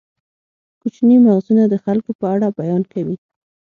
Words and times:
کوچني 0.81 1.17
مغزونه 1.25 1.63
د 1.69 1.75
خلکو 1.83 2.11
په 2.19 2.25
اړه 2.33 2.47
بیان 2.59 2.83
کوي. 2.93 3.15